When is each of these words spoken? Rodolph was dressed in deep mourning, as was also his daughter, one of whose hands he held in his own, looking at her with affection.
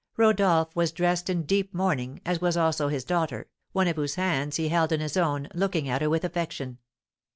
Rodolph 0.17 0.75
was 0.75 0.91
dressed 0.91 1.29
in 1.29 1.43
deep 1.43 1.75
mourning, 1.75 2.21
as 2.25 2.41
was 2.41 2.57
also 2.57 2.87
his 2.87 3.03
daughter, 3.05 3.45
one 3.71 3.87
of 3.87 3.97
whose 3.97 4.15
hands 4.15 4.55
he 4.55 4.69
held 4.69 4.91
in 4.91 4.99
his 4.99 5.15
own, 5.15 5.47
looking 5.53 5.87
at 5.87 6.01
her 6.01 6.09
with 6.09 6.23
affection. 6.23 6.79